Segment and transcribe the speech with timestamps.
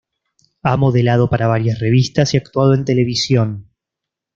[0.63, 3.69] Ha modelado para varias revistas y actuado en televisión.